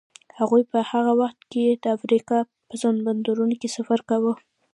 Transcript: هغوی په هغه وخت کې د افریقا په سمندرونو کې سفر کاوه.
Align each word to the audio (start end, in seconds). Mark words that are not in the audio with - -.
هغوی 0.39 0.63
په 0.71 0.79
هغه 0.91 1.13
وخت 1.21 1.39
کې 1.51 1.63
د 1.83 1.85
افریقا 1.97 2.39
په 2.67 2.75
سمندرونو 2.81 3.55
کې 3.61 3.69
سفر 3.77 3.99
کاوه. 4.09 4.33